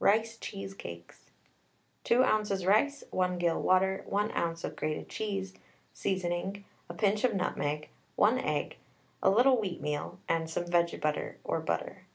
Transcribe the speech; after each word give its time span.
RICE 0.00 0.38
CHEESECAKES. 0.38 1.30
2 2.02 2.24
oz. 2.24 2.66
rice, 2.66 3.04
1 3.12 3.38
gill 3.38 3.62
water, 3.62 4.02
1 4.08 4.32
oz. 4.32 4.64
of 4.64 4.74
grated 4.74 5.08
cheese, 5.08 5.54
seasoning, 5.92 6.64
a 6.88 6.94
pinch 6.94 7.22
of 7.22 7.32
nutmeg, 7.36 7.88
1 8.16 8.40
egg, 8.40 8.76
a 9.22 9.30
little 9.30 9.56
wheatmeal, 9.58 10.18
and 10.28 10.50
some 10.50 10.64
vege 10.64 11.00
butter, 11.00 11.38
or 11.44 11.60
butter. 11.60 12.06